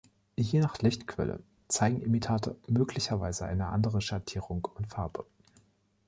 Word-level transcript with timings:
Je 0.35 0.57
nach 0.59 0.79
Lichtquelle 0.79 1.43
zeigen 1.67 2.01
Imitate 2.01 2.57
möglicherweise 2.67 3.45
eine 3.45 3.67
andere 3.67 4.01
Schattierung 4.01 4.67
und 4.73 4.87
Farbe. 4.87 5.27